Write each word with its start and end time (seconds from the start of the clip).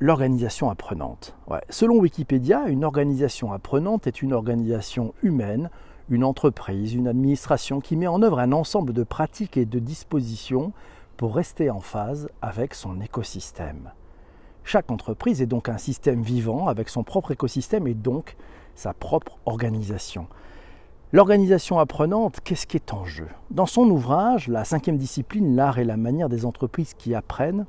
l'organisation 0.00 0.70
apprenante. 0.70 1.36
Selon 1.70 1.96
Wikipédia, 1.98 2.68
une 2.68 2.84
organisation 2.84 3.52
apprenante 3.52 4.06
est 4.06 4.22
une 4.22 4.32
organisation 4.32 5.12
humaine, 5.22 5.70
une 6.08 6.24
entreprise, 6.24 6.94
une 6.94 7.08
administration 7.08 7.80
qui 7.80 7.96
met 7.96 8.06
en 8.06 8.22
œuvre 8.22 8.38
un 8.38 8.52
ensemble 8.52 8.92
de 8.92 9.02
pratiques 9.02 9.56
et 9.56 9.66
de 9.66 9.78
dispositions 9.78 10.72
pour 11.16 11.34
rester 11.34 11.68
en 11.68 11.80
phase 11.80 12.28
avec 12.40 12.74
son 12.74 13.00
écosystème. 13.00 13.90
Chaque 14.62 14.90
entreprise 14.90 15.42
est 15.42 15.46
donc 15.46 15.68
un 15.68 15.78
système 15.78 16.22
vivant 16.22 16.68
avec 16.68 16.88
son 16.88 17.02
propre 17.02 17.32
écosystème 17.32 17.86
et 17.86 17.94
donc 17.94 18.36
sa 18.74 18.92
propre 18.94 19.38
organisation. 19.46 20.28
L'organisation 21.10 21.78
apprenante, 21.78 22.40
qu'est-ce 22.44 22.66
qui 22.66 22.76
est 22.76 22.92
en 22.92 23.04
jeu? 23.04 23.28
Dans 23.50 23.66
son 23.66 23.88
ouvrage, 23.88 24.46
La 24.46 24.64
cinquième 24.64 24.98
discipline, 24.98 25.56
l'art 25.56 25.78
et 25.78 25.84
la 25.84 25.96
manière 25.96 26.28
des 26.28 26.44
entreprises 26.44 26.94
qui 26.94 27.14
apprennent, 27.14 27.66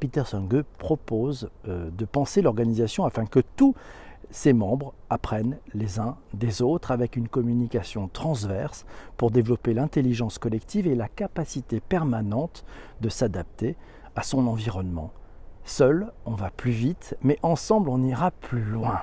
Peter 0.00 0.24
Senge 0.24 0.62
propose 0.78 1.50
euh, 1.66 1.90
de 1.90 2.04
penser 2.04 2.42
l'organisation 2.42 3.04
afin 3.04 3.26
que 3.26 3.40
tous 3.56 3.74
ses 4.30 4.52
membres 4.52 4.92
apprennent 5.08 5.58
les 5.74 5.98
uns 5.98 6.16
des 6.34 6.60
autres 6.62 6.90
avec 6.90 7.16
une 7.16 7.28
communication 7.28 8.08
transverse 8.08 8.84
pour 9.16 9.30
développer 9.30 9.74
l'intelligence 9.74 10.38
collective 10.38 10.86
et 10.86 10.94
la 10.94 11.08
capacité 11.08 11.80
permanente 11.80 12.64
de 13.00 13.08
s'adapter 13.08 13.76
à 14.16 14.22
son 14.22 14.46
environnement. 14.46 15.12
Seul, 15.64 16.12
on 16.26 16.32
va 16.32 16.50
plus 16.50 16.70
vite, 16.70 17.16
mais 17.22 17.38
ensemble, 17.42 17.88
on 17.88 18.02
ira 18.02 18.30
plus 18.30 18.62
loin. 18.62 19.02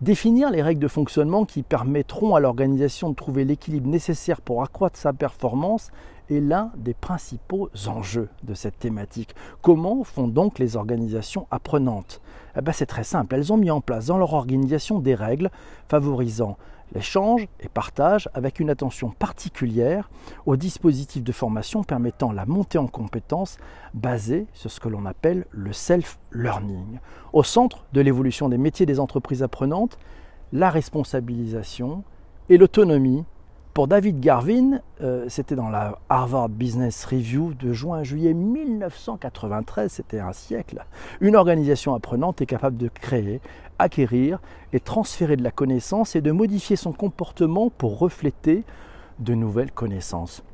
Définir 0.00 0.50
les 0.50 0.60
règles 0.60 0.82
de 0.82 0.88
fonctionnement 0.88 1.44
qui 1.44 1.62
permettront 1.62 2.34
à 2.34 2.40
l'organisation 2.40 3.10
de 3.10 3.14
trouver 3.14 3.44
l'équilibre 3.44 3.88
nécessaire 3.88 4.40
pour 4.40 4.62
accroître 4.62 4.98
sa 4.98 5.12
performance 5.12 5.90
est 6.30 6.40
l'un 6.40 6.70
des 6.76 6.94
principaux 6.94 7.70
enjeux 7.86 8.28
de 8.42 8.54
cette 8.54 8.78
thématique. 8.78 9.34
Comment 9.62 10.04
font 10.04 10.28
donc 10.28 10.58
les 10.58 10.76
organisations 10.76 11.46
apprenantes? 11.50 12.20
Eh 12.56 12.60
ben, 12.60 12.72
C'est 12.72 12.86
très 12.86 13.04
simple, 13.04 13.34
elles 13.34 13.52
ont 13.52 13.56
mis 13.56 13.70
en 13.70 13.80
place 13.80 14.06
dans 14.06 14.18
leur 14.18 14.34
organisation 14.34 14.98
des 14.98 15.14
règles 15.14 15.50
favorisant 15.88 16.56
l'échange 16.92 17.48
et 17.60 17.68
partage 17.68 18.28
avec 18.34 18.60
une 18.60 18.70
attention 18.70 19.10
particulière 19.10 20.10
aux 20.46 20.56
dispositifs 20.56 21.24
de 21.24 21.32
formation 21.32 21.82
permettant 21.82 22.32
la 22.32 22.46
montée 22.46 22.78
en 22.78 22.86
compétences 22.86 23.58
basée 23.94 24.46
sur 24.52 24.70
ce 24.70 24.80
que 24.80 24.88
l'on 24.88 25.06
appelle 25.06 25.46
le 25.50 25.72
self-learning. 25.72 26.98
Au 27.32 27.42
centre 27.42 27.84
de 27.92 28.00
l'évolution 28.00 28.48
des 28.48 28.58
métiers 28.58 28.86
des 28.86 29.00
entreprises 29.00 29.42
apprenantes, 29.42 29.98
la 30.52 30.70
responsabilisation 30.70 32.04
et 32.48 32.58
l'autonomie 32.58 33.24
pour 33.74 33.88
David 33.88 34.20
Garvin, 34.20 34.78
euh, 35.02 35.24
c'était 35.28 35.56
dans 35.56 35.68
la 35.68 35.98
Harvard 36.08 36.48
Business 36.48 37.04
Review 37.04 37.54
de 37.54 37.72
juin-juillet 37.72 38.32
1993, 38.32 39.90
c'était 39.90 40.20
un 40.20 40.32
siècle. 40.32 40.86
Une 41.20 41.34
organisation 41.34 41.92
apprenante 41.96 42.40
est 42.40 42.46
capable 42.46 42.76
de 42.76 42.86
créer, 42.86 43.40
acquérir 43.80 44.40
et 44.72 44.78
transférer 44.78 45.36
de 45.36 45.42
la 45.42 45.50
connaissance 45.50 46.14
et 46.14 46.20
de 46.20 46.30
modifier 46.30 46.76
son 46.76 46.92
comportement 46.92 47.68
pour 47.68 47.98
refléter 47.98 48.62
de 49.18 49.34
nouvelles 49.34 49.72
connaissances. 49.72 50.44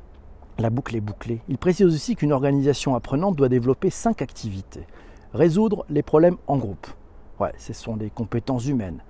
La 0.57 0.71
boucle 0.71 0.95
est 0.95 1.01
bouclée. 1.01 1.41
Il 1.47 1.59
précise 1.59 1.85
aussi 1.85 2.15
qu'une 2.15 2.33
organisation 2.33 2.95
apprenante 2.95 3.35
doit 3.35 3.49
développer 3.49 3.91
cinq 3.91 4.23
activités. 4.23 4.87
Résoudre 5.35 5.85
les 5.89 6.01
problèmes 6.01 6.37
en 6.47 6.57
groupe. 6.57 6.87
Ouais, 7.39 7.53
ce 7.59 7.73
sont 7.73 7.97
des 7.97 8.09
compétences 8.09 8.65
humaines 8.65 9.03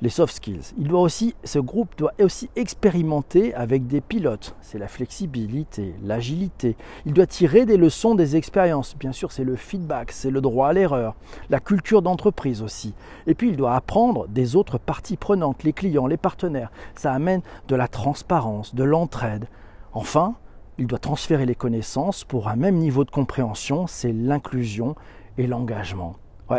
les 0.00 0.08
soft 0.08 0.34
skills. 0.34 0.74
Il 0.78 0.88
doit 0.88 1.00
aussi, 1.00 1.34
ce 1.44 1.58
groupe 1.58 1.96
doit 1.98 2.12
aussi 2.20 2.48
expérimenter 2.56 3.54
avec 3.54 3.86
des 3.86 4.00
pilotes. 4.00 4.54
C'est 4.60 4.78
la 4.78 4.88
flexibilité, 4.88 5.94
l'agilité. 6.02 6.76
Il 7.06 7.12
doit 7.12 7.26
tirer 7.26 7.66
des 7.66 7.76
leçons 7.76 8.14
des 8.14 8.36
expériences. 8.36 8.96
Bien 8.96 9.12
sûr, 9.12 9.32
c'est 9.32 9.44
le 9.44 9.56
feedback, 9.56 10.12
c'est 10.12 10.30
le 10.30 10.40
droit 10.40 10.68
à 10.68 10.72
l'erreur, 10.72 11.16
la 11.50 11.60
culture 11.60 12.02
d'entreprise 12.02 12.62
aussi. 12.62 12.94
Et 13.26 13.34
puis, 13.34 13.48
il 13.48 13.56
doit 13.56 13.74
apprendre 13.74 14.28
des 14.28 14.56
autres 14.56 14.78
parties 14.78 15.16
prenantes, 15.16 15.64
les 15.64 15.72
clients, 15.72 16.06
les 16.06 16.16
partenaires. 16.16 16.70
Ça 16.94 17.12
amène 17.12 17.42
de 17.66 17.76
la 17.76 17.88
transparence, 17.88 18.74
de 18.74 18.84
l'entraide. 18.84 19.48
Enfin, 19.92 20.36
il 20.78 20.86
doit 20.86 20.98
transférer 21.00 21.46
les 21.46 21.56
connaissances 21.56 22.22
pour 22.22 22.48
un 22.48 22.56
même 22.56 22.76
niveau 22.76 23.04
de 23.04 23.10
compréhension, 23.10 23.88
c'est 23.88 24.12
l'inclusion 24.12 24.94
et 25.38 25.46
l'engagement 25.46 26.16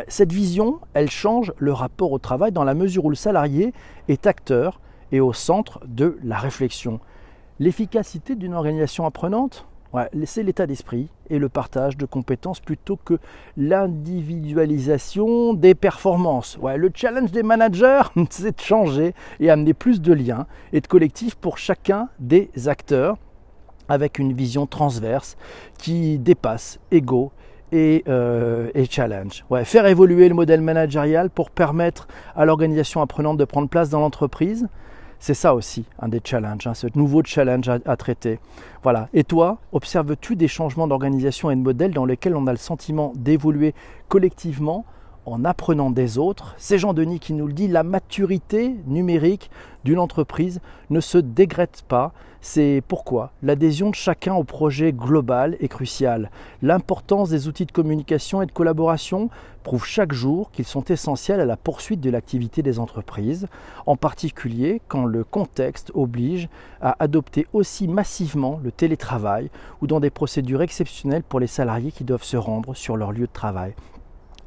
cette 0.08 0.32
vision, 0.32 0.80
elle 0.94 1.10
change 1.10 1.54
le 1.58 1.74
rapport 1.74 2.12
au 2.12 2.20
travail 2.20 2.52
dans 2.52 2.64
la 2.64 2.74
mesure 2.74 3.06
où 3.06 3.10
le 3.10 3.16
salarié 3.16 3.74
est 4.08 4.28
acteur 4.28 4.80
et 5.12 5.20
au 5.20 5.34
centre 5.34 5.82
de 5.88 6.20
la 6.24 6.38
réflexion. 6.38 7.00
L'efficacité 7.60 8.36
d'une 8.36 8.54
organisation 8.54 9.06
apprenante, 9.06 9.66
c'est 10.26 10.44
l'état 10.44 10.68
d'esprit 10.68 11.10
et 11.30 11.40
le 11.40 11.50
partage 11.50 11.98
de 11.98 12.06
compétences 12.06 12.60
plutôt 12.60 12.98
que 12.98 13.18
l'individualisation 13.58 15.54
des 15.54 15.74
performances. 15.74 16.60
le 16.62 16.92
challenge 16.94 17.32
des 17.32 17.44
managers, 17.44 18.04
c'est 18.30 18.56
de 18.56 18.62
changer 18.62 19.16
et 19.40 19.50
amener 19.50 19.74
plus 19.74 20.02
de 20.02 20.14
liens 20.14 20.46
et 20.74 20.82
de 20.82 20.88
collectifs 20.88 21.36
pour 21.36 21.58
chacun 21.58 22.10
des 22.20 22.52
acteurs 22.68 23.18
avec 23.90 24.20
une 24.20 24.34
vision 24.34 24.68
transverse 24.68 25.36
qui 25.80 26.20
dépasse 26.20 26.80
ego 26.92 27.32
euh, 27.74 28.70
et, 28.74 28.86
challenge. 28.86 29.46
Ouais, 29.50 29.66
faire 29.66 29.86
évoluer 29.86 30.30
le 30.30 30.36
modèle 30.36 30.62
managérial 30.62 31.30
pour 31.30 31.50
permettre 31.50 32.08
à 32.36 32.46
l'organisation 32.46 33.02
apprenante 33.02 33.38
de 33.38 33.46
prendre 33.46 33.70
place 33.70 33.90
dans 33.90 34.00
l'entreprise, 34.00 34.68
c'est 35.20 35.34
ça 35.34 35.54
aussi 35.54 35.86
un 36.00 36.08
des 36.08 36.22
challenges, 36.24 36.66
hein, 36.68 36.74
ce 36.74 36.88
nouveau 36.96 37.22
challenge 37.24 37.70
à, 37.70 37.98
traiter. 37.98 38.40
Voilà. 38.84 39.10
Et 39.14 39.24
toi, 39.24 39.58
observes-tu 39.74 40.36
des 40.36 40.48
changements 40.48 40.88
d'organisation 40.88 41.52
et 41.52 41.56
de 41.56 41.62
modèle 41.62 41.92
dans 41.92 42.06
lesquels 42.06 42.36
on 42.36 42.48
a 42.48 42.52
le 42.52 42.58
sentiment 42.58 43.12
d'évoluer 43.16 43.74
collectivement 44.08 44.86
en 45.26 45.46
apprenant 45.46 45.90
des 45.92 46.18
autres. 46.18 46.56
C'est 46.58 46.78
Jean 46.78 46.94
Denis 46.94 47.20
qui 47.20 47.34
nous 47.34 47.48
le 47.48 47.54
dit, 47.54 47.68
la 47.68 47.84
maturité 47.84 48.76
numérique 48.88 49.50
d'une 49.84 50.00
entreprise 50.00 50.60
ne 50.90 51.00
se 51.00 51.18
dégrette 51.18 51.84
pas. 51.88 52.14
C'est 52.42 52.82
pourquoi 52.88 53.32
l'adhésion 53.44 53.90
de 53.90 53.96
chacun 53.96 54.34
au 54.34 54.46
projet 54.46 54.94
global 54.94 55.58
est 55.60 55.68
cruciale. 55.68 56.32
L'importance 56.62 57.30
des 57.30 57.48
outils 57.50 57.66
de 57.66 57.72
communication 57.72 58.42
et 58.42 58.46
de 58.46 58.52
collaboration 58.52 59.30
prouve 59.64 59.86
chaque 59.86 60.14
jour 60.14 60.50
qu'ils 60.52 60.66
sont 60.66 60.86
essentiels 60.86 61.42
à 61.42 61.46
la 61.46 61.58
poursuite 61.58 62.00
de 62.00 62.10
l'activité 62.10 62.62
des 62.64 62.80
entreprises, 62.80 63.48
en 63.86 63.98
particulier 63.98 64.82
quand 64.88 65.04
le 65.04 65.26
contexte 65.26 65.92
oblige 65.94 66.48
à 66.82 66.96
adopter 67.04 67.46
aussi 67.52 67.90
massivement 67.90 68.60
le 68.64 68.72
télétravail 68.72 69.50
ou 69.82 69.88
dans 69.88 70.00
des 70.00 70.10
procédures 70.10 70.62
exceptionnelles 70.62 71.24
pour 71.24 71.42
les 71.42 71.48
salariés 71.48 71.92
qui 71.92 72.06
doivent 72.06 72.24
se 72.24 72.38
rendre 72.38 72.74
sur 72.74 72.96
leur 72.96 73.12
lieu 73.12 73.28
de 73.28 73.34
travail. 73.34 73.74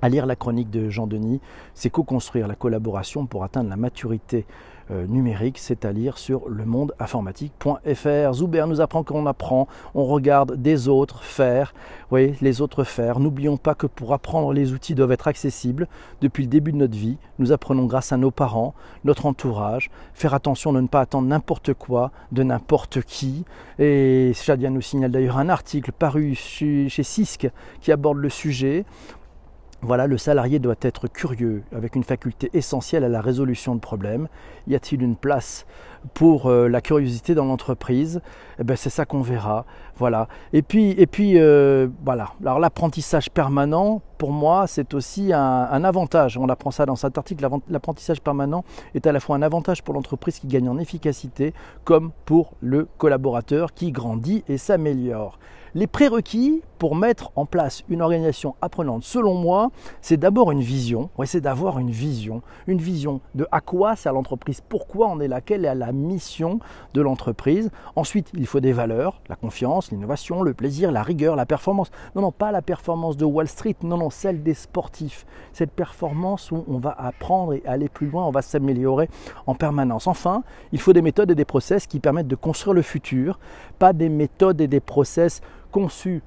À 0.02 0.08
lire 0.08 0.26
la 0.26 0.34
chronique 0.34 0.68
de 0.68 0.90
Jean 0.90 1.06
Denis, 1.06 1.40
c'est 1.74 1.88
co-construire 1.88 2.48
la 2.48 2.56
collaboration 2.56 3.24
pour 3.26 3.44
atteindre 3.44 3.70
la 3.70 3.76
maturité 3.76 4.46
euh, 4.90 5.06
numérique, 5.06 5.58
c'est 5.58 5.84
à 5.84 5.92
lire 5.92 6.18
sur 6.18 6.48
lemondeinformatique.fr. 6.48 8.32
Zuber 8.32 8.64
nous 8.66 8.80
apprend 8.80 9.04
qu'on 9.04 9.26
apprend, 9.26 9.68
on 9.94 10.04
regarde 10.04 10.56
des 10.56 10.88
autres 10.88 11.22
faire, 11.22 11.72
oui, 12.10 12.34
les 12.40 12.60
autres 12.60 12.82
faire. 12.82 13.20
N'oublions 13.20 13.56
pas 13.56 13.76
que 13.76 13.86
pour 13.86 14.12
apprendre, 14.12 14.52
les 14.52 14.72
outils 14.72 14.96
doivent 14.96 15.12
être 15.12 15.28
accessibles. 15.28 15.86
Depuis 16.20 16.42
le 16.42 16.48
début 16.48 16.72
de 16.72 16.78
notre 16.78 16.96
vie, 16.96 17.16
nous 17.38 17.52
apprenons 17.52 17.86
grâce 17.86 18.12
à 18.12 18.16
nos 18.16 18.32
parents, 18.32 18.74
notre 19.04 19.26
entourage, 19.26 19.90
faire 20.14 20.34
attention 20.34 20.72
de 20.72 20.80
ne 20.80 20.88
pas 20.88 21.00
attendre 21.00 21.28
n'importe 21.28 21.74
quoi, 21.74 22.10
de 22.32 22.42
n'importe 22.42 23.02
qui. 23.02 23.44
Et 23.78 24.32
Shadia 24.34 24.68
nous 24.68 24.82
signale 24.82 25.12
d'ailleurs 25.12 25.38
un 25.38 25.48
article 25.48 25.92
paru 25.92 26.34
chez, 26.34 26.88
Cisc 26.88 27.48
qui 27.80 27.92
aborde 27.92 28.18
le 28.18 28.28
sujet. 28.28 28.84
Voilà, 29.84 30.06
le 30.06 30.16
salarié 30.16 30.60
doit 30.60 30.76
être 30.80 31.08
curieux, 31.08 31.64
avec 31.74 31.96
une 31.96 32.04
faculté 32.04 32.48
essentielle 32.54 33.02
à 33.02 33.08
la 33.08 33.20
résolution 33.20 33.74
de 33.74 33.80
problèmes. 33.80 34.28
Y 34.68 34.76
a-t-il 34.76 35.02
une 35.02 35.16
place 35.16 35.66
pour 36.14 36.46
euh, 36.46 36.68
la 36.68 36.80
curiosité 36.80 37.34
dans 37.34 37.46
l'entreprise? 37.46 38.20
Eh 38.60 38.64
ben, 38.64 38.76
C'est 38.76 38.90
ça 38.90 39.06
qu'on 39.06 39.22
verra. 39.22 39.66
Voilà. 39.96 40.28
Et 40.52 40.62
puis, 40.62 40.92
et 40.92 41.08
puis 41.08 41.32
euh, 41.36 41.88
voilà. 42.04 42.28
Alors 42.42 42.60
l'apprentissage 42.60 43.28
permanent, 43.28 44.02
pour 44.22 44.30
moi, 44.30 44.68
c'est 44.68 44.94
aussi 44.94 45.32
un, 45.32 45.82
avantage. 45.82 46.38
On 46.38 46.48
apprend 46.48 46.70
ça 46.70 46.86
dans 46.86 46.94
cet 46.94 47.18
article. 47.18 47.44
L'apprentissage 47.68 48.20
permanent 48.20 48.62
est 48.94 49.04
à 49.08 49.10
la 49.10 49.18
fois 49.18 49.34
un 49.34 49.42
avantage 49.42 49.82
pour 49.82 49.94
l'entreprise 49.94 50.38
qui 50.38 50.46
gagne 50.46 50.68
en 50.68 50.78
efficacité, 50.78 51.52
comme 51.82 52.12
pour 52.24 52.52
le 52.60 52.86
collaborateur 52.98 53.74
qui 53.74 53.90
grandit 53.90 54.44
et 54.46 54.58
s'améliore. 54.58 55.40
Les 55.74 55.86
prérequis 55.86 56.62
pour 56.78 56.96
mettre 56.96 57.30
en 57.34 57.46
place 57.46 57.82
une 57.88 58.02
organisation 58.02 58.56
apprenante, 58.60 59.04
selon 59.04 59.34
moi, 59.34 59.70
c'est 60.02 60.18
d'abord 60.18 60.52
une 60.52 60.60
vision. 60.60 61.08
Ouais, 61.16 61.26
c'est 61.26 61.40
d'avoir 61.40 61.78
une 61.78 61.90
vision. 61.90 62.42
Une 62.66 62.78
vision 62.78 63.20
de 63.34 63.46
à 63.52 63.60
quoi 63.62 63.96
sert 63.96 64.12
l'entreprise, 64.12 64.60
pourquoi 64.60 65.08
on 65.08 65.20
est 65.20 65.28
là, 65.28 65.40
quelle 65.40 65.64
est 65.64 65.74
la 65.74 65.92
mission 65.92 66.58
de 66.92 67.00
l'entreprise. 67.00 67.70
Ensuite, 67.96 68.28
il 68.34 68.46
faut 68.46 68.60
des 68.60 68.72
valeurs, 68.72 69.22
la 69.28 69.36
confiance, 69.36 69.92
l'innovation, 69.92 70.42
le 70.42 70.52
plaisir, 70.52 70.92
la 70.92 71.02
rigueur, 71.02 71.36
la 71.36 71.46
performance. 71.46 71.90
Non, 72.16 72.20
non, 72.20 72.32
pas 72.32 72.52
la 72.52 72.60
performance 72.60 73.16
de 73.16 73.24
Wall 73.24 73.48
Street, 73.48 73.76
non, 73.82 73.96
non, 73.96 74.10
celle 74.12 74.42
des 74.42 74.54
sportifs. 74.54 75.26
Cette 75.52 75.72
performance 75.72 76.50
où 76.50 76.64
on 76.68 76.78
va 76.78 76.94
apprendre 76.96 77.54
et 77.54 77.62
aller 77.66 77.88
plus 77.88 78.08
loin, 78.08 78.24
on 78.24 78.30
va 78.30 78.42
s'améliorer 78.42 79.08
en 79.46 79.54
permanence. 79.54 80.06
Enfin, 80.06 80.44
il 80.72 80.80
faut 80.80 80.92
des 80.92 81.02
méthodes 81.02 81.30
et 81.30 81.34
des 81.34 81.44
process 81.44 81.86
qui 81.86 82.00
permettent 82.00 82.28
de 82.28 82.36
construire 82.36 82.74
le 82.74 82.82
futur, 82.82 83.38
pas 83.78 83.92
des 83.92 84.08
méthodes 84.08 84.60
et 84.60 84.68
des 84.68 84.80
process 84.80 85.40
conçus 85.70 86.22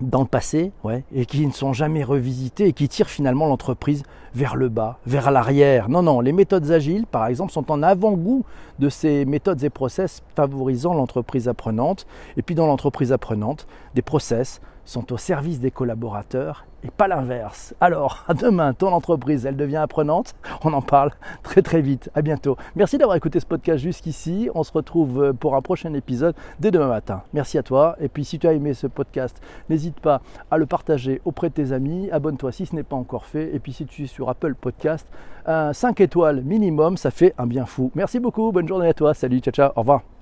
dans 0.00 0.20
le 0.20 0.26
passé, 0.26 0.72
ouais, 0.84 1.04
et 1.14 1.24
qui 1.24 1.46
ne 1.46 1.52
sont 1.52 1.72
jamais 1.72 2.04
revisités 2.04 2.66
et 2.66 2.72
qui 2.72 2.88
tirent 2.88 3.08
finalement 3.08 3.46
l'entreprise 3.46 4.02
vers 4.34 4.54
le 4.54 4.68
bas, 4.68 4.98
vers 5.06 5.30
l'arrière. 5.30 5.88
Non, 5.88 6.02
non, 6.02 6.20
les 6.20 6.32
méthodes 6.32 6.70
agiles, 6.70 7.06
par 7.06 7.26
exemple, 7.26 7.52
sont 7.52 7.72
en 7.72 7.82
avant-goût 7.82 8.44
de 8.78 8.90
ces 8.90 9.24
méthodes 9.24 9.62
et 9.64 9.70
process 9.70 10.22
favorisant 10.34 10.92
l'entreprise 10.92 11.48
apprenante. 11.48 12.06
Et 12.36 12.42
puis 12.42 12.54
dans 12.54 12.66
l'entreprise 12.66 13.12
apprenante, 13.12 13.66
des 13.94 14.02
process 14.02 14.60
sont 14.84 15.12
au 15.12 15.16
service 15.16 15.60
des 15.60 15.70
collaborateurs 15.70 16.66
pas 16.90 17.08
l'inverse. 17.08 17.74
Alors, 17.80 18.24
à 18.28 18.34
demain, 18.34 18.72
ton 18.72 18.92
entreprise, 18.92 19.46
elle 19.46 19.56
devient 19.56 19.76
apprenante. 19.76 20.34
On 20.64 20.72
en 20.72 20.82
parle 20.82 21.12
très 21.42 21.62
très 21.62 21.80
vite. 21.80 22.10
À 22.14 22.22
bientôt. 22.22 22.56
Merci 22.74 22.98
d'avoir 22.98 23.16
écouté 23.16 23.40
ce 23.40 23.46
podcast 23.46 23.82
jusqu'ici. 23.82 24.50
On 24.54 24.62
se 24.62 24.72
retrouve 24.72 25.22
euh, 25.22 25.32
pour 25.32 25.54
un 25.54 25.62
prochain 25.62 25.92
épisode 25.94 26.34
dès 26.60 26.70
demain 26.70 26.88
matin. 26.88 27.22
Merci 27.32 27.58
à 27.58 27.62
toi. 27.62 27.96
Et 28.00 28.08
puis, 28.08 28.24
si 28.24 28.38
tu 28.38 28.46
as 28.46 28.52
aimé 28.52 28.74
ce 28.74 28.86
podcast, 28.86 29.40
n'hésite 29.68 30.00
pas 30.00 30.20
à 30.50 30.58
le 30.58 30.66
partager 30.66 31.20
auprès 31.24 31.48
de 31.48 31.54
tes 31.54 31.72
amis. 31.72 32.10
Abonne-toi 32.10 32.52
si 32.52 32.66
ce 32.66 32.74
n'est 32.74 32.82
pas 32.82 32.96
encore 32.96 33.26
fait. 33.26 33.54
Et 33.54 33.58
puis, 33.58 33.72
si 33.72 33.86
tu 33.86 34.04
es 34.04 34.06
sur 34.06 34.28
Apple 34.28 34.54
Podcast, 34.54 35.06
5 35.46 36.00
étoiles 36.00 36.42
minimum, 36.42 36.96
ça 36.96 37.10
fait 37.10 37.34
un 37.38 37.46
bien 37.46 37.66
fou. 37.66 37.90
Merci 37.94 38.18
beaucoup. 38.18 38.50
Bonne 38.50 38.66
journée 38.66 38.88
à 38.88 38.94
toi. 38.94 39.14
Salut, 39.14 39.38
ciao, 39.38 39.52
ciao. 39.52 39.70
Au 39.76 39.80
revoir. 39.80 40.15